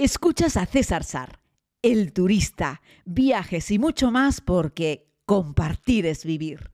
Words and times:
Escuchas 0.00 0.56
a 0.56 0.64
César 0.64 1.02
Sar, 1.02 1.40
el 1.82 2.12
turista, 2.12 2.82
viajes 3.04 3.68
y 3.72 3.80
mucho 3.80 4.12
más 4.12 4.40
porque 4.40 5.10
compartir 5.26 6.06
es 6.06 6.24
vivir. 6.24 6.70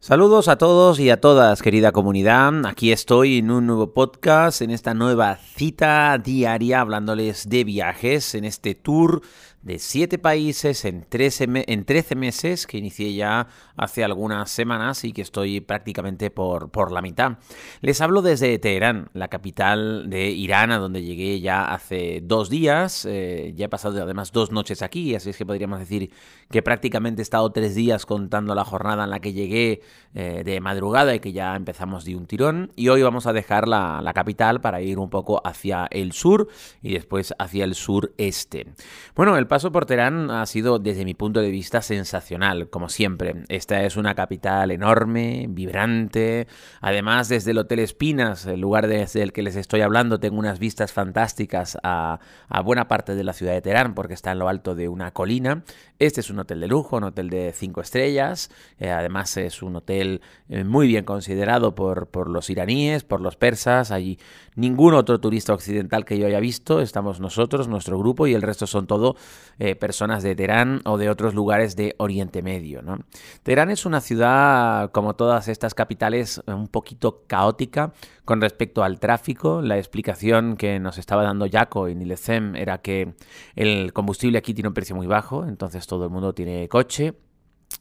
Saludos 0.00 0.48
a 0.48 0.56
todos 0.56 0.98
y 0.98 1.10
a 1.10 1.20
todas, 1.20 1.60
querida 1.60 1.92
comunidad. 1.92 2.64
Aquí 2.64 2.90
estoy 2.90 3.38
en 3.38 3.50
un 3.50 3.66
nuevo 3.66 3.92
podcast, 3.92 4.62
en 4.62 4.70
esta 4.70 4.94
nueva 4.94 5.36
cita 5.36 6.16
diaria, 6.16 6.80
hablándoles 6.80 7.50
de 7.50 7.64
viajes, 7.64 8.34
en 8.34 8.46
este 8.46 8.74
tour 8.74 9.20
de 9.62 9.78
siete 9.78 10.18
países 10.18 10.84
en 10.84 11.04
13, 11.08 11.64
en 11.66 11.84
13 11.84 12.14
meses 12.14 12.66
que 12.66 12.78
inicié 12.78 13.14
ya 13.14 13.48
hace 13.76 14.04
algunas 14.04 14.50
semanas 14.50 15.04
y 15.04 15.12
que 15.12 15.22
estoy 15.22 15.60
prácticamente 15.60 16.30
por, 16.30 16.70
por 16.70 16.92
la 16.92 17.02
mitad. 17.02 17.38
Les 17.80 18.00
hablo 18.00 18.22
desde 18.22 18.58
Teherán, 18.58 19.10
la 19.14 19.28
capital 19.28 20.08
de 20.08 20.30
Irán, 20.30 20.70
a 20.70 20.78
donde 20.78 21.02
llegué 21.02 21.40
ya 21.40 21.64
hace 21.64 22.20
dos 22.22 22.50
días. 22.50 23.04
Eh, 23.04 23.52
ya 23.56 23.66
he 23.66 23.68
pasado 23.68 24.00
además 24.02 24.32
dos 24.32 24.52
noches 24.52 24.82
aquí, 24.82 25.14
así 25.14 25.30
es 25.30 25.36
que 25.36 25.46
podríamos 25.46 25.80
decir 25.80 26.10
que 26.50 26.62
prácticamente 26.62 27.20
he 27.20 27.24
estado 27.24 27.50
tres 27.50 27.74
días 27.74 28.06
contando 28.06 28.54
la 28.54 28.64
jornada 28.64 29.04
en 29.04 29.10
la 29.10 29.20
que 29.20 29.32
llegué 29.32 29.82
eh, 30.14 30.42
de 30.44 30.60
madrugada 30.60 31.14
y 31.14 31.20
que 31.20 31.32
ya 31.32 31.56
empezamos 31.56 32.04
de 32.04 32.16
un 32.16 32.26
tirón. 32.26 32.72
Y 32.76 32.88
hoy 32.88 33.02
vamos 33.02 33.26
a 33.26 33.32
dejar 33.32 33.66
la, 33.66 34.00
la 34.02 34.12
capital 34.12 34.60
para 34.60 34.80
ir 34.80 34.98
un 34.98 35.10
poco 35.10 35.42
hacia 35.44 35.86
el 35.90 36.12
sur 36.12 36.48
y 36.80 36.94
después 36.94 37.34
hacia 37.38 37.64
el 37.64 37.74
sureste. 37.74 38.66
Bueno, 39.14 39.36
el 39.36 39.47
paso 39.48 39.72
por 39.72 39.86
Teherán 39.86 40.30
ha 40.30 40.46
sido, 40.46 40.78
desde 40.78 41.04
mi 41.04 41.14
punto 41.14 41.40
de 41.40 41.50
vista, 41.50 41.82
sensacional, 41.82 42.70
como 42.70 42.88
siempre. 42.88 43.44
Esta 43.48 43.82
es 43.84 43.96
una 43.96 44.14
capital 44.14 44.70
enorme, 44.70 45.46
vibrante. 45.48 46.46
Además, 46.80 47.28
desde 47.28 47.50
el 47.50 47.58
Hotel 47.58 47.80
Espinas, 47.80 48.46
el 48.46 48.60
lugar 48.60 48.86
desde 48.86 49.22
el 49.22 49.32
que 49.32 49.42
les 49.42 49.56
estoy 49.56 49.80
hablando, 49.80 50.20
tengo 50.20 50.38
unas 50.38 50.58
vistas 50.58 50.92
fantásticas 50.92 51.76
a, 51.82 52.20
buena 52.64 52.86
parte 52.86 53.14
de 53.14 53.24
la 53.24 53.32
ciudad 53.32 53.54
de 53.54 53.62
Teherán, 53.62 53.94
porque 53.94 54.14
está 54.14 54.32
en 54.32 54.38
lo 54.38 54.48
alto 54.48 54.74
de 54.74 54.88
una 54.88 55.10
colina. 55.10 55.64
Este 55.98 56.20
es 56.20 56.30
un 56.30 56.38
hotel 56.38 56.60
de 56.60 56.68
lujo, 56.68 56.98
un 56.98 57.04
hotel 57.04 57.28
de 57.28 57.52
cinco 57.52 57.80
estrellas. 57.80 58.50
Eh, 58.78 58.90
además, 58.90 59.36
es 59.36 59.62
un 59.62 59.76
hotel 59.76 60.20
eh, 60.48 60.62
muy 60.62 60.86
bien 60.86 61.04
considerado 61.04 61.74
por, 61.74 62.06
por 62.06 62.28
los 62.28 62.50
iraníes, 62.50 63.02
por 63.04 63.20
los 63.20 63.36
persas. 63.36 63.90
Allí 63.90 64.18
ningún 64.54 64.94
otro 64.94 65.20
turista 65.20 65.54
occidental 65.54 66.04
que 66.04 66.18
yo 66.18 66.26
haya 66.26 66.40
visto. 66.40 66.80
Estamos 66.80 67.20
nosotros, 67.20 67.68
nuestro 67.68 67.98
grupo, 67.98 68.26
y 68.26 68.34
el 68.34 68.42
resto 68.42 68.66
son 68.66 68.86
todo 68.86 69.16
eh, 69.58 69.74
personas 69.74 70.22
de 70.22 70.34
Teherán 70.34 70.80
o 70.84 70.98
de 70.98 71.10
otros 71.10 71.34
lugares 71.34 71.76
de 71.76 71.94
Oriente 71.98 72.42
Medio. 72.42 72.82
¿no? 72.82 72.98
Teherán 73.42 73.70
es 73.70 73.86
una 73.86 74.00
ciudad, 74.00 74.90
como 74.92 75.14
todas 75.16 75.48
estas 75.48 75.74
capitales, 75.74 76.42
un 76.46 76.68
poquito 76.68 77.24
caótica 77.26 77.92
con 78.24 78.40
respecto 78.40 78.82
al 78.84 79.00
tráfico. 79.00 79.62
La 79.62 79.78
explicación 79.78 80.56
que 80.56 80.78
nos 80.78 80.98
estaba 80.98 81.22
dando 81.22 81.46
Jaco 81.50 81.88
en 81.88 82.02
Ilezem 82.02 82.56
era 82.56 82.78
que 82.78 83.14
el 83.56 83.92
combustible 83.92 84.38
aquí 84.38 84.54
tiene 84.54 84.68
un 84.68 84.74
precio 84.74 84.96
muy 84.96 85.06
bajo, 85.06 85.44
entonces 85.46 85.86
todo 85.86 86.04
el 86.04 86.10
mundo 86.10 86.34
tiene 86.34 86.68
coche 86.68 87.14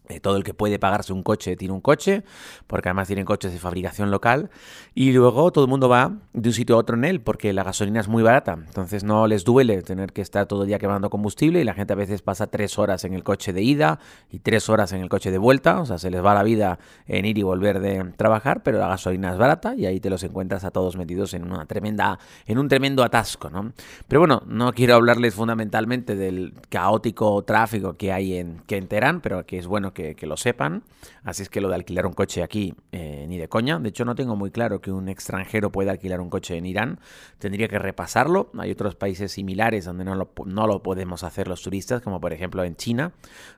eh, 0.09 0.21
todo 0.21 0.37
el 0.37 0.43
que 0.43 0.53
puede 0.53 0.79
pagarse 0.79 1.11
un 1.11 1.21
coche 1.21 1.57
tiene 1.57 1.73
un 1.73 1.81
coche, 1.81 2.23
porque 2.65 2.89
además 2.89 3.07
tienen 3.07 3.25
coches 3.25 3.51
de 3.51 3.59
fabricación 3.59 4.09
local. 4.09 4.49
Y 4.95 5.11
luego 5.11 5.51
todo 5.51 5.65
el 5.65 5.69
mundo 5.69 5.89
va 5.89 6.13
de 6.33 6.49
un 6.49 6.53
sitio 6.53 6.75
a 6.75 6.79
otro 6.79 6.95
en 6.95 7.03
él, 7.03 7.19
porque 7.21 7.51
la 7.51 7.63
gasolina 7.63 7.99
es 7.99 8.07
muy 8.07 8.23
barata. 8.23 8.53
Entonces 8.53 9.03
no 9.03 9.27
les 9.27 9.43
duele 9.43 9.81
tener 9.81 10.13
que 10.13 10.21
estar 10.21 10.45
todo 10.45 10.61
el 10.61 10.67
día 10.67 10.79
quemando 10.79 11.09
combustible 11.09 11.59
y 11.59 11.63
la 11.63 11.73
gente 11.73 11.93
a 11.93 11.95
veces 11.95 12.21
pasa 12.21 12.47
tres 12.47 12.79
horas 12.79 13.03
en 13.03 13.13
el 13.13 13.23
coche 13.23 13.51
de 13.51 13.61
ida 13.61 13.99
y 14.31 14.39
tres 14.39 14.69
horas 14.69 14.93
en 14.93 15.01
el 15.01 15.09
coche 15.09 15.29
de 15.31 15.37
vuelta. 15.37 15.81
O 15.81 15.85
sea, 15.85 15.97
se 15.97 16.09
les 16.09 16.23
va 16.23 16.33
la 16.33 16.43
vida 16.43 16.79
en 17.07 17.25
ir 17.25 17.37
y 17.37 17.43
volver 17.43 17.79
de 17.79 18.13
trabajar, 18.15 18.63
pero 18.63 18.79
la 18.79 18.87
gasolina 18.87 19.31
es 19.31 19.37
barata 19.37 19.75
y 19.75 19.85
ahí 19.85 19.99
te 19.99 20.09
los 20.09 20.23
encuentras 20.23 20.63
a 20.63 20.71
todos 20.71 20.95
metidos 20.95 21.33
en 21.33 21.43
una 21.43 21.65
tremenda, 21.65 22.17
en 22.45 22.57
un 22.57 22.69
tremendo 22.69 23.03
atasco, 23.03 23.49
¿no? 23.49 23.73
Pero 24.07 24.21
bueno, 24.21 24.43
no 24.47 24.71
quiero 24.71 24.95
hablarles 24.95 25.35
fundamentalmente 25.35 26.15
del 26.15 26.53
caótico 26.69 27.43
tráfico 27.43 27.97
que 27.97 28.13
hay 28.13 28.37
en, 28.37 28.61
que 28.67 28.77
en 28.77 28.87
Teherán, 28.87 29.19
pero 29.19 29.45
que 29.45 29.57
es 29.57 29.67
bueno 29.67 29.76
que, 29.93 30.15
lo 30.27 30.37
sepan. 30.37 30.83
Así 31.23 31.43
es 31.43 31.49
que 31.49 31.61
lo 31.61 31.69
de 31.69 31.75
alquilar 31.75 32.05
un 32.05 32.13
coche 32.13 32.43
aquí, 32.43 32.73
eh, 32.91 33.25
ni 33.27 33.37
de 33.37 33.47
coña. 33.47 33.79
De 33.79 33.89
hecho, 33.89 34.05
no 34.05 34.15
tengo 34.15 34.35
muy 34.35 34.51
claro 34.51 34.81
que 34.81 34.91
un 34.91 35.07
extranjero 35.09 35.71
pueda 35.71 35.91
alquilar 35.91 36.19
un 36.19 36.29
coche 36.29 36.57
en 36.57 36.65
Irán. 36.65 36.99
Tendría 37.39 37.67
que 37.67 37.79
repasarlo. 37.79 38.51
Hay 38.57 38.71
otros 38.71 38.95
países 38.95 39.31
similares 39.31 39.85
donde 39.85 40.03
no 40.03 40.15
lo, 40.15 40.31
no 40.45 40.67
lo 40.67 40.83
podemos 40.83 41.23
hacer 41.23 41.47
los 41.47 41.61
turistas, 41.61 42.01
como 42.01 42.19
por 42.19 42.33
ejemplo 42.33 42.63
en 42.63 42.75
China. 42.75 43.13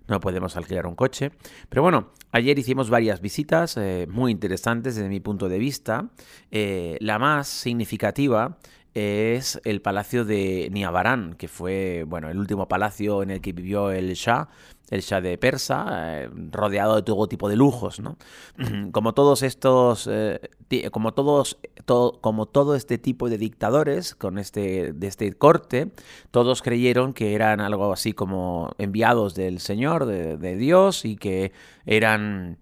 No 0.08 0.20
podemos 0.20 0.56
alquilar 0.58 0.86
un 0.86 0.96
coche. 0.96 1.32
Pero 1.70 1.82
bueno, 1.82 2.10
ayer 2.32 2.58
hicimos 2.60 2.90
varias 2.90 3.22
visitas 3.22 3.78
eh, 3.78 4.08
muy 4.10 4.32
interesantes 4.32 4.96
desde 4.96 5.10
mi 5.10 5.20
punto 5.20 5.50
de 5.50 5.58
vista. 5.58 6.10
Eh, 6.52 6.98
la 7.00 7.20
más 7.20 7.48
significativa 7.48 8.58
es 8.94 9.62
el 9.66 9.82
palacio 9.82 10.26
de 10.26 10.70
Niabarán, 10.72 11.36
que 11.36 11.48
fue 11.48 12.04
bueno, 12.08 12.30
el 12.30 12.38
último 12.38 12.68
palacio 12.68 13.24
en 13.24 13.32
el 13.32 13.42
que 13.42 13.54
vivió 13.54 13.92
el 13.92 14.14
Shah, 14.14 14.50
el 14.90 15.02
Shah 15.02 15.22
de 15.22 15.38
Persa, 15.38 15.86
eh, 16.24 16.30
rodeado 16.52 16.96
de 16.96 17.02
todo 17.04 17.28
tipo 17.28 17.50
de 17.50 17.56
lujos, 17.56 18.00
¿no? 18.00 18.18
Como 18.92 19.14
todos 19.14 19.44
estos, 19.44 20.08
eh, 20.12 20.40
como 20.92 21.14
todos, 21.14 21.58
como 22.22 22.46
todo 22.46 22.76
este 22.76 22.98
tipo 22.98 23.30
de 23.30 23.38
dictadores 23.38 24.14
con 24.14 24.38
este, 24.38 24.94
de 24.94 25.08
este 25.08 25.34
corte, 25.34 25.92
todos 26.32 26.62
creyeron 26.62 27.14
que 27.14 27.34
eran 27.34 27.60
algo 27.60 27.92
así 27.92 28.14
como 28.14 28.72
enviados 28.78 29.34
del 29.34 29.60
Señor, 29.60 30.06
de 30.06 30.56
Dios, 30.58 31.06
y 31.06 31.16
que 31.16 31.52
eran 31.86 32.60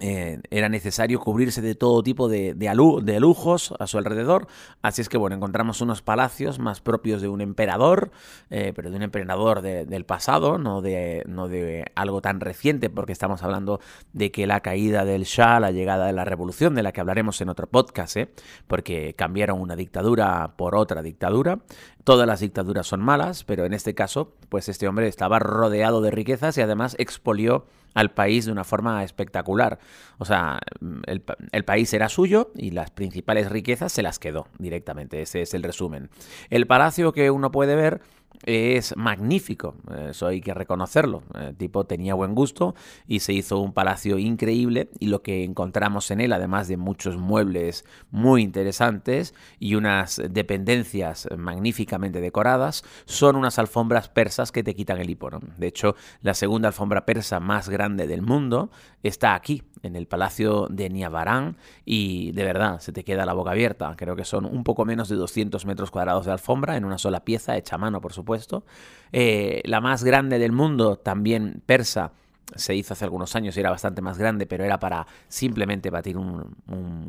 eh, 0.00 0.40
era 0.50 0.68
necesario 0.68 1.20
cubrirse 1.20 1.62
de 1.62 1.74
todo 1.74 2.02
tipo 2.02 2.28
de, 2.28 2.54
de, 2.54 3.20
lujos 3.20 3.74
a 3.78 3.86
su 3.86 3.98
alrededor. 3.98 4.46
Así 4.82 5.00
es 5.00 5.08
que, 5.08 5.16
bueno, 5.16 5.36
encontramos 5.36 5.80
unos 5.80 6.02
palacios 6.02 6.58
más 6.58 6.80
propios 6.80 7.22
de 7.22 7.28
un 7.28 7.40
emperador, 7.40 8.10
eh, 8.50 8.72
pero 8.74 8.90
de 8.90 8.96
un 8.96 9.02
emperador 9.02 9.62
del 9.62 10.04
pasado, 10.04 10.58
no 10.58 10.82
de, 10.82 11.22
no 11.26 11.48
de 11.48 11.90
algo 11.94 12.20
tan 12.20 12.40
reciente, 12.40 12.90
porque 12.90 13.12
estamos 13.12 13.42
hablando 13.42 13.80
de 14.12 14.30
que 14.30 14.46
la 14.46 14.60
caída 14.60 15.04
del 15.04 15.24
Shah, 15.24 15.60
la 15.60 15.70
llegada 15.70 16.06
de 16.06 16.12
la 16.12 16.24
revolución, 16.24 16.74
de 16.74 16.82
la 16.82 16.92
que 16.92 17.00
hablaremos 17.00 17.40
en 17.40 17.48
otro 17.48 17.66
podcast, 17.66 18.16
¿eh? 18.16 18.28
porque 18.66 19.14
cambiaron 19.14 19.60
una 19.60 19.76
dictadura 19.76 20.54
por 20.56 20.74
otra 20.74 21.02
dictadura. 21.02 21.60
Todas 22.04 22.26
las 22.26 22.40
dictaduras 22.40 22.86
son 22.86 23.00
malas, 23.00 23.44
pero 23.44 23.64
en 23.64 23.72
este 23.72 23.94
caso, 23.94 24.34
pues 24.48 24.68
este 24.68 24.86
hombre 24.86 25.08
estaba 25.08 25.38
rodeado 25.38 26.00
de 26.00 26.10
riquezas 26.10 26.56
y 26.58 26.60
además 26.60 26.94
expolió 26.98 27.66
al 27.96 28.10
país 28.10 28.44
de 28.44 28.52
una 28.52 28.62
forma 28.62 29.02
espectacular. 29.02 29.78
O 30.18 30.26
sea, 30.26 30.60
el, 31.06 31.24
el, 31.50 31.64
país 31.64 31.92
era 31.94 32.10
suyo 32.10 32.52
y 32.54 32.70
las 32.72 32.90
principales 32.90 33.50
riquezas 33.50 33.90
se 33.90 34.02
las 34.02 34.18
quedó 34.18 34.48
directamente. 34.58 35.22
Ese 35.22 35.40
es 35.40 35.54
el 35.54 35.62
resumen. 35.62 36.10
El 36.50 36.66
palacio 36.66 37.12
que 37.12 37.30
uno 37.30 37.50
puede 37.50 37.74
ver 37.74 38.02
es 38.44 38.96
magnífico, 38.96 39.74
eso 40.08 40.26
hay 40.26 40.40
que 40.40 40.54
reconocerlo. 40.54 41.22
El 41.34 41.56
tipo 41.56 41.84
tenía 41.84 42.14
buen 42.14 42.34
gusto 42.34 42.74
y 43.06 43.20
se 43.20 43.32
hizo 43.32 43.58
un 43.60 43.72
palacio 43.72 44.18
increíble 44.18 44.90
y 44.98 45.06
lo 45.06 45.22
que 45.22 45.44
encontramos 45.44 46.10
en 46.10 46.20
él, 46.20 46.32
además 46.32 46.68
de 46.68 46.76
muchos 46.76 47.16
muebles 47.16 47.84
muy 48.10 48.42
interesantes 48.42 49.34
y 49.58 49.74
unas 49.74 50.22
dependencias 50.30 51.28
magníficamente 51.36 52.20
decoradas, 52.20 52.84
son 53.04 53.36
unas 53.36 53.58
alfombras 53.58 54.08
persas 54.08 54.52
que 54.52 54.62
te 54.62 54.74
quitan 54.74 54.98
el 54.98 55.10
hipo. 55.10 55.26
De 55.58 55.66
hecho, 55.66 55.96
la 56.22 56.34
segunda 56.34 56.68
alfombra 56.68 57.04
persa 57.04 57.40
más 57.40 57.68
grande 57.68 58.06
del 58.06 58.22
mundo 58.22 58.70
está 59.02 59.34
aquí, 59.34 59.62
en 59.86 59.96
el 59.96 60.06
palacio 60.06 60.66
de 60.68 60.90
Niabarán 60.90 61.56
y 61.84 62.32
de 62.32 62.44
verdad 62.44 62.80
se 62.80 62.92
te 62.92 63.04
queda 63.04 63.24
la 63.24 63.32
boca 63.32 63.52
abierta. 63.52 63.94
Creo 63.96 64.16
que 64.16 64.24
son 64.24 64.44
un 64.44 64.64
poco 64.64 64.84
menos 64.84 65.08
de 65.08 65.16
200 65.16 65.64
metros 65.66 65.90
cuadrados 65.90 66.26
de 66.26 66.32
alfombra 66.32 66.76
en 66.76 66.84
una 66.84 66.98
sola 66.98 67.24
pieza, 67.24 67.56
hecha 67.56 67.76
a 67.76 67.78
mano 67.78 68.00
por 68.00 68.12
supuesto. 68.12 68.64
Eh, 69.12 69.62
la 69.64 69.80
más 69.80 70.04
grande 70.04 70.38
del 70.38 70.52
mundo, 70.52 70.96
también 70.96 71.62
persa, 71.64 72.12
se 72.54 72.74
hizo 72.74 72.92
hace 72.92 73.04
algunos 73.04 73.34
años 73.34 73.56
y 73.56 73.60
era 73.60 73.70
bastante 73.70 74.02
más 74.02 74.18
grande, 74.18 74.46
pero 74.46 74.64
era 74.64 74.78
para 74.78 75.06
simplemente 75.28 75.90
batir 75.90 76.16
un, 76.16 76.54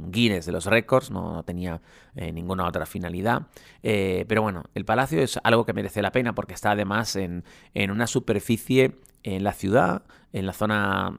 Guinness 0.10 0.46
de 0.46 0.52
los 0.52 0.66
récords, 0.66 1.12
no, 1.12 1.44
tenía 1.44 1.80
eh, 2.16 2.32
ninguna 2.32 2.66
otra 2.66 2.86
finalidad. 2.86 3.44
Eh, 3.84 4.26
pero 4.28 4.42
bueno, 4.42 4.64
el 4.74 4.86
palacio 4.86 5.22
es 5.22 5.40
algo 5.44 5.66
que 5.66 5.74
merece 5.74 6.02
la 6.02 6.12
pena 6.12 6.34
porque 6.34 6.54
está 6.54 6.72
además 6.72 7.16
en, 7.16 7.44
en 7.74 7.92
una 7.92 8.08
superficie 8.08 8.96
en 9.24 9.44
la 9.44 9.54
ciudad, 9.54 10.04
en 10.34 10.46
la 10.46 10.54
zona 10.54 11.16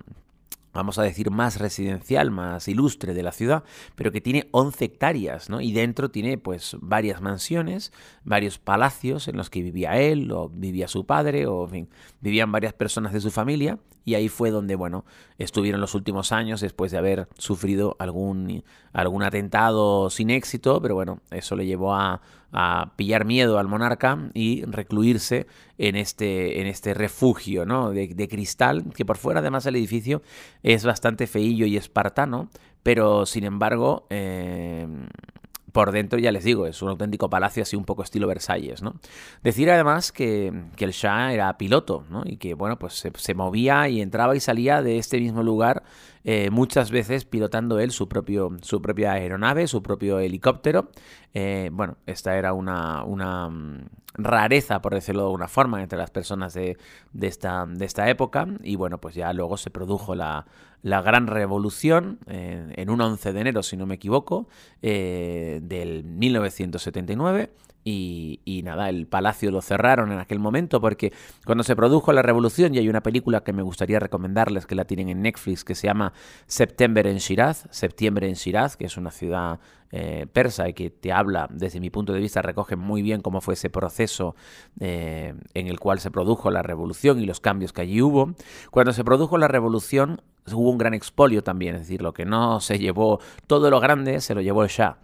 vamos 0.72 0.98
a 0.98 1.02
decir, 1.02 1.30
más 1.30 1.58
residencial, 1.58 2.30
más 2.30 2.68
ilustre 2.68 3.14
de 3.14 3.22
la 3.22 3.32
ciudad, 3.32 3.64
pero 3.94 4.12
que 4.12 4.20
tiene 4.20 4.48
11 4.52 4.84
hectáreas, 4.84 5.50
¿no? 5.50 5.60
Y 5.60 5.72
dentro 5.72 6.10
tiene, 6.10 6.38
pues, 6.38 6.76
varias 6.80 7.20
mansiones, 7.20 7.92
varios 8.24 8.58
palacios 8.58 9.28
en 9.28 9.36
los 9.36 9.50
que 9.50 9.62
vivía 9.62 9.98
él, 9.98 10.30
o 10.32 10.48
vivía 10.48 10.88
su 10.88 11.06
padre, 11.06 11.46
o, 11.46 11.64
en 11.64 11.70
fin, 11.70 11.88
vivían 12.20 12.52
varias 12.52 12.72
personas 12.72 13.12
de 13.12 13.20
su 13.20 13.30
familia, 13.30 13.78
y 14.04 14.14
ahí 14.14 14.28
fue 14.28 14.50
donde, 14.50 14.74
bueno, 14.74 15.04
estuvieron 15.36 15.82
los 15.82 15.94
últimos 15.94 16.32
años 16.32 16.62
después 16.62 16.90
de 16.90 16.98
haber 16.98 17.28
sufrido 17.36 17.94
algún, 17.98 18.64
algún 18.92 19.22
atentado 19.22 20.08
sin 20.08 20.30
éxito, 20.30 20.80
pero 20.80 20.94
bueno, 20.94 21.20
eso 21.30 21.56
le 21.56 21.66
llevó 21.66 21.94
a, 21.94 22.22
a 22.52 22.92
pillar 22.96 23.24
miedo 23.24 23.58
al 23.58 23.68
monarca 23.68 24.30
y 24.34 24.64
recluirse 24.64 25.46
en 25.76 25.96
este, 25.96 26.60
en 26.60 26.66
este 26.66 26.94
refugio 26.94 27.66
¿no? 27.66 27.90
de, 27.90 28.08
de, 28.08 28.28
cristal, 28.28 28.84
que 28.94 29.04
por 29.04 29.18
fuera 29.18 29.40
además 29.40 29.66
el 29.66 29.76
edificio 29.76 30.22
es 30.62 30.84
bastante 30.84 31.26
feillo 31.26 31.66
y 31.66 31.76
espartano, 31.76 32.48
pero 32.82 33.26
sin 33.26 33.44
embargo, 33.44 34.06
eh, 34.10 34.86
por 35.72 35.92
dentro, 35.92 36.18
ya 36.18 36.32
les 36.32 36.44
digo, 36.44 36.66
es 36.66 36.82
un 36.82 36.88
auténtico 36.88 37.28
palacio 37.28 37.62
así 37.62 37.76
un 37.76 37.84
poco 37.84 38.02
estilo 38.02 38.26
Versalles, 38.26 38.82
¿no? 38.82 38.94
Decir 39.42 39.70
además 39.70 40.12
que, 40.12 40.52
el 40.78 40.90
Shah 40.90 41.32
era 41.32 41.56
piloto, 41.58 42.04
¿no? 42.10 42.22
Y 42.24 42.38
que, 42.38 42.54
bueno, 42.54 42.78
pues 42.78 43.04
se, 43.14 43.34
movía 43.34 43.88
y 43.88 44.00
entraba 44.00 44.34
y 44.34 44.40
salía 44.40 44.82
de 44.82 44.98
este 44.98 45.20
mismo 45.20 45.42
lugar 45.42 45.82
eh, 46.24 46.50
muchas 46.50 46.90
veces 46.90 47.24
pilotando 47.24 47.78
él 47.78 47.90
su, 47.90 48.08
propio, 48.08 48.50
su 48.62 48.82
propia 48.82 49.12
aeronave, 49.12 49.66
su 49.66 49.82
propio 49.82 50.18
helicóptero. 50.18 50.90
Eh, 51.34 51.70
bueno, 51.72 51.96
esta 52.06 52.36
era 52.36 52.52
una, 52.52 53.04
una 53.04 53.48
mm, 53.48 53.86
rareza, 54.14 54.80
por 54.80 54.94
decirlo 54.94 55.22
de 55.22 55.26
alguna 55.26 55.48
forma, 55.48 55.82
entre 55.82 55.98
las 55.98 56.10
personas 56.10 56.54
de, 56.54 56.76
de, 57.12 57.26
esta, 57.26 57.66
de 57.66 57.84
esta 57.84 58.08
época. 58.08 58.46
Y 58.62 58.76
bueno, 58.76 58.98
pues 58.98 59.14
ya 59.14 59.32
luego 59.32 59.56
se 59.56 59.70
produjo 59.70 60.14
la, 60.14 60.46
la 60.82 61.02
gran 61.02 61.26
revolución 61.26 62.18
en 62.26 62.90
un 62.90 63.00
11 63.00 63.32
de 63.32 63.40
enero, 63.40 63.62
si 63.62 63.76
no 63.76 63.86
me 63.86 63.96
equivoco, 63.96 64.48
eh, 64.82 65.60
del 65.62 66.04
1979. 66.04 67.50
Y, 67.84 68.60
nada, 68.64 68.90
el 68.90 69.06
palacio 69.06 69.50
lo 69.50 69.62
cerraron 69.62 70.12
en 70.12 70.18
aquel 70.18 70.38
momento 70.38 70.78
porque 70.78 71.10
cuando 71.46 71.64
se 71.64 71.74
produjo 71.74 72.12
la 72.12 72.20
revolución, 72.20 72.74
y 72.74 72.78
hay 72.78 72.88
una 72.88 73.02
película 73.02 73.42
que 73.42 73.54
me 73.54 73.62
gustaría 73.62 73.98
recomendarles 73.98 74.66
que 74.66 74.74
la 74.74 74.84
tienen 74.84 75.08
en 75.08 75.22
Netflix 75.22 75.64
que 75.64 75.74
se 75.74 75.86
llama 75.86 76.12
September 76.46 77.06
en 77.06 77.16
Shiraz, 77.16 77.66
Septiembre 77.70 78.28
en 78.28 78.34
Shiraz, 78.34 78.76
que 78.76 78.84
es 78.84 78.98
una 78.98 79.10
ciudad 79.10 79.58
eh, 79.90 80.26
persa 80.30 80.68
y 80.68 80.74
que 80.74 80.90
te 80.90 81.12
habla, 81.12 81.48
desde 81.50 81.80
mi 81.80 81.88
punto 81.88 82.12
de 82.12 82.20
vista, 82.20 82.42
recoge 82.42 82.76
muy 82.76 83.00
bien 83.00 83.22
cómo 83.22 83.40
fue 83.40 83.54
ese 83.54 83.70
proceso 83.70 84.36
eh, 84.80 85.34
en 85.54 85.66
el 85.66 85.80
cual 85.80 85.98
se 85.98 86.10
produjo 86.10 86.50
la 86.50 86.62
revolución 86.62 87.18
y 87.20 87.24
los 87.24 87.40
cambios 87.40 87.72
que 87.72 87.80
allí 87.80 88.02
hubo. 88.02 88.34
Cuando 88.70 88.92
se 88.92 89.02
produjo 89.02 89.38
la 89.38 89.48
revolución, 89.48 90.20
hubo 90.52 90.70
un 90.70 90.78
gran 90.78 90.92
expolio 90.92 91.42
también, 91.42 91.74
es 91.76 91.82
decir, 91.82 92.02
lo 92.02 92.12
que 92.12 92.26
no 92.26 92.60
se 92.60 92.78
llevó, 92.78 93.20
todo 93.46 93.70
lo 93.70 93.80
grande 93.80 94.20
se 94.20 94.34
lo 94.34 94.42
llevó 94.42 94.62
el 94.62 94.68
Shah. 94.68 94.98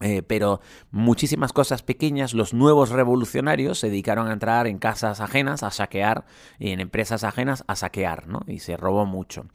Eh, 0.00 0.22
pero 0.22 0.60
muchísimas 0.92 1.52
cosas 1.52 1.82
pequeñas, 1.82 2.32
los 2.32 2.54
nuevos 2.54 2.90
revolucionarios 2.90 3.80
se 3.80 3.88
dedicaron 3.88 4.28
a 4.28 4.32
entrar 4.32 4.68
en 4.68 4.78
casas 4.78 5.20
ajenas 5.20 5.64
a 5.64 5.72
saquear 5.72 6.24
y 6.58 6.70
en 6.70 6.80
empresas 6.80 7.24
ajenas 7.24 7.64
a 7.66 7.74
saquear, 7.74 8.28
¿no? 8.28 8.42
Y 8.46 8.60
se 8.60 8.76
robó 8.76 9.06
mucho. 9.06 9.46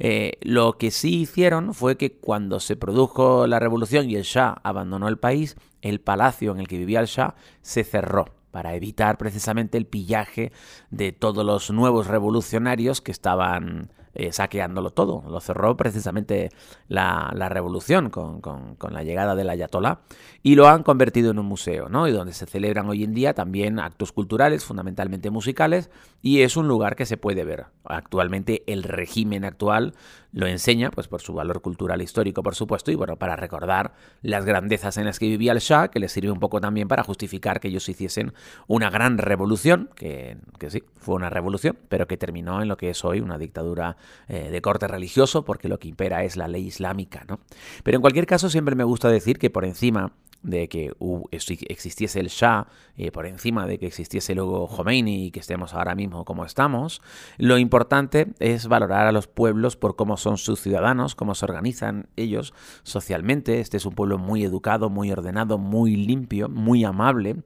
Eh, 0.00 0.38
lo 0.40 0.76
que 0.76 0.90
sí 0.90 1.20
hicieron 1.20 1.72
fue 1.72 1.96
que 1.96 2.12
cuando 2.12 2.58
se 2.58 2.74
produjo 2.74 3.46
la 3.46 3.60
revolución 3.60 4.10
y 4.10 4.16
el 4.16 4.24
Shah 4.24 4.60
abandonó 4.64 5.06
el 5.06 5.18
país, 5.18 5.56
el 5.82 6.00
palacio 6.00 6.50
en 6.52 6.58
el 6.58 6.68
que 6.68 6.78
vivía 6.78 7.00
el 7.00 7.06
Shah 7.06 7.34
se 7.60 7.84
cerró 7.84 8.26
para 8.50 8.74
evitar 8.74 9.18
precisamente 9.18 9.78
el 9.78 9.86
pillaje 9.86 10.52
de 10.90 11.12
todos 11.12 11.44
los 11.44 11.70
nuevos 11.70 12.06
revolucionarios 12.06 13.00
que 13.00 13.12
estaban 13.12 13.90
eh, 14.14 14.32
saqueándolo 14.32 14.90
todo. 14.90 15.22
Lo 15.28 15.40
cerró 15.40 15.76
precisamente 15.76 16.50
la, 16.88 17.30
revolución 17.48 18.10
con, 18.10 18.42
la 18.90 19.02
llegada 19.02 19.34
del 19.34 19.48
Ayatolá 19.48 20.00
y 20.42 20.54
lo 20.54 20.68
han 20.68 20.82
convertido 20.82 21.30
en 21.30 21.38
un 21.38 21.46
museo, 21.46 21.88
¿no? 21.88 22.06
Y 22.08 22.12
donde 22.12 22.32
se 22.32 22.46
celebran 22.46 22.88
hoy 22.88 23.04
en 23.04 23.14
día 23.14 23.34
también 23.34 23.78
actos 23.78 24.12
culturales, 24.12 24.64
fundamentalmente 24.64 25.30
musicales, 25.30 25.90
y 26.20 26.42
es 26.42 26.56
un 26.56 26.68
lugar 26.68 26.96
que 26.96 27.06
se 27.06 27.16
puede 27.16 27.44
ver. 27.44 27.66
Actualmente 27.84 28.62
el 28.66 28.82
régimen 28.82 29.44
actual 29.44 29.94
lo 30.32 30.46
enseña, 30.46 30.90
pues 30.90 31.08
por 31.08 31.20
su 31.20 31.34
valor 31.34 31.60
cultural 31.60 32.00
histórico, 32.02 32.42
por 32.42 32.54
supuesto, 32.54 32.90
y 32.90 32.94
bueno, 32.94 33.16
para 33.16 33.36
recordar 33.36 33.92
las 34.22 34.44
grandezas 34.44 34.96
en 34.96 35.04
las 35.04 35.18
que 35.18 35.26
vivía 35.26 35.52
el 35.52 35.58
Shah, 35.58 35.88
que 35.88 36.00
le 36.00 36.08
sirve 36.08 36.30
un 36.30 36.40
poco 36.40 36.60
también 36.60 36.88
para 36.88 37.04
justificar 37.04 37.60
que 37.60 37.68
ellos 37.68 37.88
hiciesen 37.88 38.32
una 38.66 38.90
gran 38.90 39.18
revolución, 39.18 39.90
que, 39.94 40.38
que 40.58 40.70
sí, 40.70 40.82
fue 40.96 41.14
una 41.14 41.30
revolución, 41.30 41.78
pero 41.88 42.06
que 42.06 42.16
terminó 42.16 42.62
en 42.62 42.68
lo 42.68 42.76
que 42.76 42.90
es 42.90 43.04
hoy 43.04 43.20
una 43.20 43.38
dictadura 43.38 43.96
eh, 44.28 44.50
de 44.50 44.62
corte 44.62 44.88
religioso, 44.88 45.44
porque 45.44 45.68
lo 45.68 45.78
que 45.78 45.88
impera 45.88 46.24
es 46.24 46.36
la 46.36 46.48
ley 46.48 46.66
islámica, 46.66 47.24
¿no? 47.28 47.40
Pero 47.82 47.96
en 47.96 48.00
cualquier 48.00 48.26
caso, 48.26 48.48
siempre 48.48 48.74
me 48.74 48.84
gusta 48.84 49.08
decir 49.08 49.38
que 49.38 49.50
por 49.50 49.64
encima 49.64 50.12
de 50.42 50.68
que 50.68 50.92
existiese 51.30 52.20
el 52.20 52.28
Shah, 52.28 52.66
eh, 52.96 53.10
por 53.10 53.26
encima 53.26 53.66
de 53.66 53.78
que 53.78 53.86
existiese 53.86 54.34
luego 54.34 54.66
Khomeini 54.68 55.26
y 55.26 55.30
que 55.30 55.40
estemos 55.40 55.74
ahora 55.74 55.94
mismo 55.94 56.24
como 56.24 56.44
estamos, 56.44 57.00
lo 57.38 57.58
importante 57.58 58.28
es 58.38 58.66
valorar 58.66 59.06
a 59.06 59.12
los 59.12 59.26
pueblos 59.26 59.76
por 59.76 59.96
cómo 59.96 60.16
son 60.16 60.38
sus 60.38 60.60
ciudadanos, 60.60 61.14
cómo 61.14 61.34
se 61.34 61.44
organizan 61.44 62.08
ellos 62.16 62.54
socialmente. 62.82 63.60
Este 63.60 63.76
es 63.76 63.86
un 63.86 63.94
pueblo 63.94 64.18
muy 64.18 64.44
educado, 64.44 64.90
muy 64.90 65.10
ordenado, 65.12 65.58
muy 65.58 65.96
limpio, 65.96 66.48
muy 66.48 66.84
amable, 66.84 67.36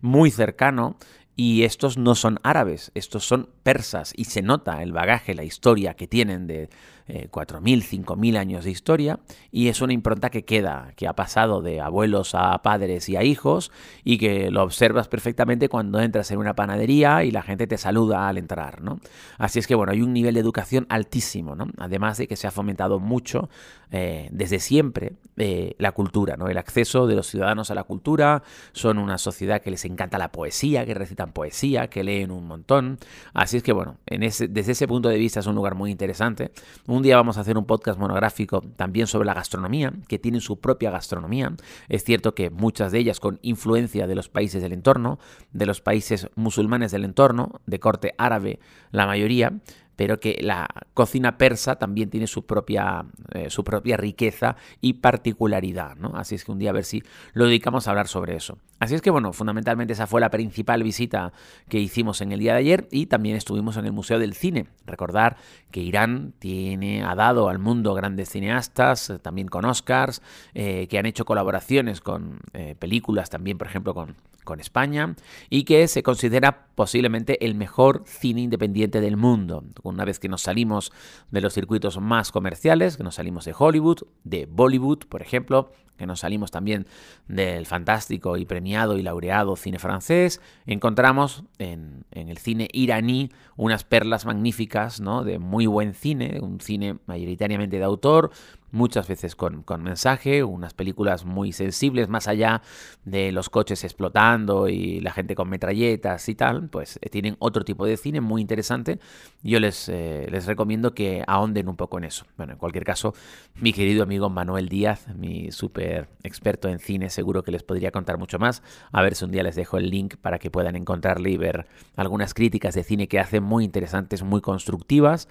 muy 0.00 0.30
cercano 0.30 0.96
y 1.38 1.64
estos 1.64 1.98
no 1.98 2.14
son 2.14 2.40
árabes, 2.42 2.90
estos 2.94 3.26
son 3.26 3.50
persas 3.62 4.14
y 4.16 4.24
se 4.24 4.40
nota 4.40 4.82
el 4.82 4.92
bagaje, 4.92 5.34
la 5.34 5.44
historia 5.44 5.94
que 5.94 6.06
tienen 6.06 6.46
de 6.46 6.70
eh, 7.08 7.28
4.000, 7.30 8.04
5.000 8.04 8.36
años 8.36 8.64
de 8.64 8.70
historia 8.70 9.20
y 9.52 9.68
es 9.68 9.80
una 9.80 9.92
impronta 9.92 10.30
que 10.30 10.44
queda, 10.44 10.92
que 10.96 11.06
ha 11.06 11.12
pasado 11.14 11.62
de 11.62 11.80
abuelos 11.80 12.34
a 12.34 12.60
padres 12.62 13.08
y 13.08 13.16
a 13.16 13.22
hijos 13.22 13.70
y 14.02 14.18
que 14.18 14.50
lo 14.50 14.62
observas 14.62 15.06
perfectamente 15.06 15.68
cuando 15.68 16.00
entras 16.00 16.30
en 16.32 16.38
una 16.38 16.54
panadería 16.54 17.22
y 17.22 17.30
la 17.30 17.42
gente 17.42 17.66
te 17.66 17.78
saluda 17.78 18.28
al 18.28 18.38
entrar, 18.38 18.82
¿no? 18.82 18.98
Así 19.38 19.58
es 19.58 19.66
que 19.66 19.74
bueno, 19.74 19.92
hay 19.92 20.02
un 20.02 20.12
nivel 20.12 20.34
de 20.34 20.40
educación 20.40 20.86
altísimo, 20.88 21.54
¿no? 21.54 21.68
Además 21.78 22.18
de 22.18 22.26
que 22.26 22.36
se 22.36 22.46
ha 22.46 22.50
fomentado 22.50 22.98
mucho 22.98 23.48
eh, 23.92 24.28
desde 24.32 24.58
siempre 24.58 25.12
eh, 25.36 25.76
la 25.78 25.92
cultura, 25.92 26.36
¿no? 26.36 26.48
El 26.48 26.58
acceso 26.58 27.06
de 27.06 27.14
los 27.14 27.28
ciudadanos 27.28 27.70
a 27.70 27.74
la 27.76 27.84
cultura, 27.84 28.42
son 28.72 28.98
una 28.98 29.16
sociedad 29.16 29.62
que 29.62 29.70
les 29.70 29.84
encanta 29.84 30.18
la 30.18 30.32
poesía, 30.32 30.84
que 30.84 30.94
recitan 30.94 31.32
poesía, 31.32 31.88
que 31.88 32.02
leen 32.02 32.32
un 32.32 32.48
montón, 32.48 32.98
así 33.32 33.58
es 33.58 33.62
que 33.62 33.72
bueno, 33.72 33.98
en 34.06 34.24
ese, 34.24 34.48
desde 34.48 34.72
ese 34.72 34.88
punto 34.88 35.08
de 35.08 35.18
vista 35.18 35.38
es 35.38 35.46
un 35.46 35.54
lugar 35.54 35.76
muy 35.76 35.92
interesante, 35.92 36.50
un 36.86 36.95
día 37.02 37.16
vamos 37.16 37.38
a 37.38 37.40
hacer 37.40 37.58
un 37.58 37.64
podcast 37.64 37.98
monográfico 37.98 38.62
también 38.76 39.06
sobre 39.06 39.26
la 39.26 39.34
gastronomía, 39.34 39.92
que 40.08 40.18
tienen 40.18 40.40
su 40.40 40.60
propia 40.60 40.90
gastronomía. 40.90 41.52
Es 41.88 42.04
cierto 42.04 42.34
que 42.34 42.50
muchas 42.50 42.92
de 42.92 42.98
ellas 42.98 43.20
con 43.20 43.38
influencia 43.42 44.06
de 44.06 44.14
los 44.14 44.28
países 44.28 44.62
del 44.62 44.72
entorno, 44.72 45.18
de 45.52 45.66
los 45.66 45.80
países 45.80 46.28
musulmanes 46.34 46.92
del 46.92 47.04
entorno, 47.04 47.60
de 47.66 47.80
corte 47.80 48.14
árabe 48.18 48.60
la 48.90 49.06
mayoría, 49.06 49.52
pero 49.96 50.20
que 50.20 50.38
la 50.40 50.68
cocina 50.94 51.38
persa 51.38 51.76
también 51.76 52.10
tiene 52.10 52.26
su 52.26 52.46
propia, 52.46 53.04
eh, 53.32 53.50
su 53.50 53.64
propia 53.64 53.96
riqueza 53.96 54.56
y 54.80 54.94
particularidad, 54.94 55.96
¿no? 55.96 56.12
Así 56.14 56.34
es 56.34 56.44
que 56.44 56.52
un 56.52 56.58
día 56.58 56.70
a 56.70 56.74
ver 56.74 56.84
si 56.84 57.02
lo 57.32 57.46
dedicamos 57.46 57.86
a 57.86 57.90
hablar 57.90 58.06
sobre 58.06 58.36
eso. 58.36 58.58
Así 58.78 58.94
es 58.94 59.00
que 59.00 59.10
bueno, 59.10 59.32
fundamentalmente 59.32 59.94
esa 59.94 60.06
fue 60.06 60.20
la 60.20 60.30
principal 60.30 60.82
visita 60.82 61.32
que 61.68 61.78
hicimos 61.78 62.20
en 62.20 62.32
el 62.32 62.40
día 62.40 62.52
de 62.52 62.58
ayer 62.58 62.88
y 62.90 63.06
también 63.06 63.36
estuvimos 63.36 63.78
en 63.78 63.86
el 63.86 63.92
Museo 63.92 64.18
del 64.18 64.34
Cine. 64.34 64.66
Recordar 64.84 65.38
que 65.70 65.80
Irán 65.80 66.34
tiene, 66.38 67.02
ha 67.02 67.14
dado 67.14 67.48
al 67.48 67.58
mundo 67.58 67.94
grandes 67.94 68.28
cineastas, 68.28 69.10
eh, 69.10 69.18
también 69.18 69.48
con 69.48 69.64
Oscars, 69.64 70.20
eh, 70.54 70.86
que 70.88 70.98
han 70.98 71.06
hecho 71.06 71.24
colaboraciones 71.24 72.00
con 72.00 72.40
películas 72.78 73.30
también, 73.30 73.58
por 73.58 73.66
ejemplo, 73.66 73.94
con 73.94 74.16
con 74.46 74.60
España 74.60 75.14
y 75.50 75.64
que 75.64 75.86
se 75.88 76.02
considera 76.02 76.68
posiblemente 76.74 77.44
el 77.44 77.54
mejor 77.54 78.04
cine 78.06 78.40
independiente 78.40 79.02
del 79.02 79.18
mundo. 79.18 79.62
Una 79.82 80.06
vez 80.06 80.18
que 80.18 80.30
nos 80.30 80.40
salimos 80.40 80.90
de 81.30 81.42
los 81.42 81.52
circuitos 81.52 82.00
más 82.00 82.32
comerciales, 82.32 82.96
que 82.96 83.02
nos 83.02 83.16
salimos 83.16 83.44
de 83.44 83.54
Hollywood, 83.58 84.04
de 84.24 84.46
Bollywood, 84.46 85.00
por 85.08 85.20
ejemplo, 85.20 85.70
que 85.96 86.06
nos 86.06 86.20
salimos 86.20 86.50
también 86.50 86.86
del 87.26 87.66
fantástico 87.66 88.36
y 88.36 88.44
premiado 88.44 88.98
y 88.98 89.02
laureado 89.02 89.56
cine 89.56 89.78
francés, 89.78 90.40
encontramos 90.66 91.44
en, 91.58 92.04
el 92.10 92.38
cine 92.38 92.68
iraní 92.72 93.30
unas 93.56 93.84
perlas 93.84 94.26
magníficas, 94.26 95.00
¿no? 95.00 95.24
De 95.24 95.38
muy 95.38 95.66
buen 95.66 95.94
cine, 95.94 96.38
un 96.40 96.60
cine 96.60 96.98
mayoritariamente 97.06 97.78
de 97.78 97.84
autor, 97.84 98.30
muchas 98.76 99.08
veces 99.08 99.34
con, 99.34 99.64
mensaje, 99.82 100.44
unas 100.44 100.74
películas 100.74 101.24
muy 101.24 101.52
sensibles, 101.52 102.08
más 102.08 102.28
allá 102.28 102.62
de 103.04 103.32
los 103.32 103.50
coches 103.50 103.82
explotando 103.82 104.68
y 104.68 105.00
la 105.00 105.12
gente 105.12 105.34
con 105.34 105.48
metralletas 105.48 106.28
y 106.28 106.34
tal, 106.34 106.68
pues 106.68 106.98
eh, 107.02 107.08
tienen 107.08 107.36
otro 107.38 107.64
tipo 107.64 107.86
de 107.86 107.96
cine 107.96 108.20
muy 108.20 108.42
interesante. 108.42 109.00
Yo 109.42 109.58
les, 109.60 109.88
eh, 109.88 110.28
les 110.30 110.46
recomiendo 110.46 110.94
que 110.94 111.24
ahonden 111.26 111.68
un 111.68 111.76
poco 111.76 111.98
en 111.98 112.04
eso. 112.04 112.26
Bueno, 112.36 112.52
en 112.52 112.58
cualquier 112.58 112.84
caso, 112.84 113.14
mi 113.56 113.72
querido 113.72 114.02
amigo 114.02 114.28
Manuel 114.28 114.68
Díaz, 114.68 115.08
mi 115.16 115.50
súper 115.50 116.08
experto 116.22 116.68
en 116.68 116.78
cine, 116.78 117.08
seguro 117.08 117.42
que 117.42 117.52
les 117.52 117.62
podría 117.62 117.90
contar 117.90 118.18
mucho 118.18 118.38
más. 118.38 118.62
A 118.92 119.02
ver 119.02 119.14
si 119.14 119.24
un 119.24 119.30
día 119.30 119.42
les 119.42 119.56
dejo 119.56 119.78
el 119.78 119.88
link 119.88 120.16
para 120.16 120.38
que 120.38 120.50
puedan 120.50 120.76
encontrarle 120.76 121.30
y 121.30 121.36
ver 121.38 121.66
algunas 121.96 122.34
críticas 122.34 122.74
de 122.74 122.84
cine 122.84 123.08
que 123.08 123.18
hacen 123.18 123.42
muy 123.42 123.64
interesantes, 123.64 124.22
muy 124.22 124.42
constructivas. 124.42 125.28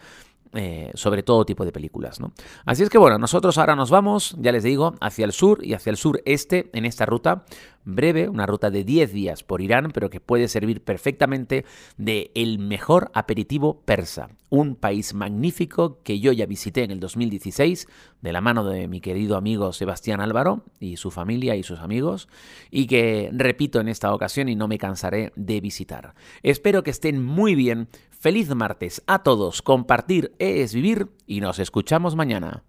Eh, 0.58 0.92
sobre 0.94 1.22
todo 1.22 1.46
tipo 1.46 1.66
de 1.66 1.74
películas. 1.74 2.22
¿no? 2.22 2.32
Así 2.66 2.82
es 2.82 2.90
que 2.90 2.98
bueno, 2.98 3.18
nosotros 3.18 3.58
ahora 3.58 3.76
nos 3.76 3.90
vamos, 3.90 4.38
ya 4.40 4.54
les 4.54 4.64
digo, 4.64 4.96
hacia 5.02 5.26
el 5.26 5.34
sur 5.34 5.60
y 5.62 5.74
hacia 5.74 5.90
el 5.90 5.98
sureste 5.98 6.70
en 6.72 6.86
esta 6.86 7.06
ruta 7.06 7.44
breve, 7.86 8.28
una 8.28 8.46
ruta 8.46 8.70
de 8.70 8.84
10 8.84 9.14
días 9.14 9.44
por 9.44 9.62
Irán, 9.62 9.92
pero 9.94 10.10
que 10.10 10.20
puede 10.20 10.48
servir 10.48 10.84
perfectamente 10.84 11.66
de 11.98 12.32
el 12.36 12.60
mejor 12.60 13.12
aperitivo 13.14 13.82
persa. 13.86 14.30
Un 14.50 14.76
país 14.76 15.14
magnífico 15.14 16.02
que 16.04 16.20
yo 16.20 16.32
ya 16.32 16.46
visité 16.46 16.84
en 16.84 16.92
el 16.92 17.00
2016 17.00 17.88
de 18.22 18.34
la 18.34 18.42
mano 18.42 18.66
de 18.66 18.88
mi 18.88 19.02
querido 19.02 19.38
amigo 19.38 19.72
Sebastián 19.72 20.22
Álvaro 20.22 20.64
y 20.80 20.98
su 20.98 21.12
familia 21.12 21.56
y 21.56 21.64
sus 21.64 21.80
amigos 21.80 22.28
y 22.72 22.88
que 22.88 23.30
repito 23.32 23.80
en 23.80 23.88
esta 23.88 24.14
ocasión 24.14 24.50
y 24.50 24.56
no 24.56 24.68
me 24.68 24.78
cansaré 24.78 25.32
de 25.36 25.62
visitar. 25.62 26.16
Espero 26.44 26.84
que 26.84 26.92
estén 26.92 27.24
muy 27.24 27.56
bien. 27.56 27.88
Feliz 28.10 28.54
martes 28.56 29.04
a 29.08 29.24
todos. 29.24 29.62
Compartir 29.62 30.34
es 30.40 30.74
vivir 30.74 31.10
y 31.28 31.42
nos 31.42 31.60
escuchamos 31.60 32.16
mañana. 32.16 32.64